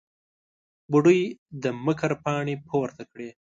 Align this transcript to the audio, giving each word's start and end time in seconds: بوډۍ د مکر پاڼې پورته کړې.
بوډۍ 0.91 1.21
د 1.63 1.65
مکر 1.85 2.11
پاڼې 2.23 2.55
پورته 2.67 3.03
کړې. 3.11 3.29